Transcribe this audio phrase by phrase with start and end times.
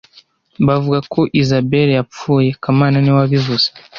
[0.67, 3.67] Bavuga ko Isabela yapfuye kamana niwe wabivuze